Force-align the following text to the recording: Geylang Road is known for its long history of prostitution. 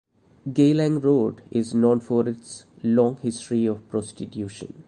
Geylang 0.51 0.97
Road 1.03 1.43
is 1.51 1.75
known 1.75 1.99
for 1.99 2.27
its 2.27 2.65
long 2.81 3.17
history 3.17 3.67
of 3.67 3.87
prostitution. 3.87 4.73